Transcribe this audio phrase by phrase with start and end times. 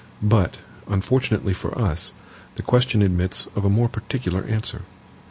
[0.23, 0.57] But,
[0.87, 2.13] unfortunately for us,
[2.55, 4.81] the question admits of a more particular answer.